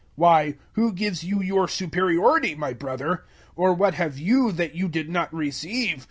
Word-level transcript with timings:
004:007 0.01 0.07
Why, 0.15 0.55
who 0.73 0.93
gives 0.93 1.23
you 1.23 1.43
your 1.43 1.67
superiority, 1.67 2.55
my 2.55 2.73
brother? 2.73 3.25
Or 3.55 3.71
what 3.75 3.93
have 3.93 4.17
you 4.17 4.51
that 4.53 4.73
you 4.73 4.87
did 4.89 5.11
not 5.11 5.31
receive? 5.31 5.99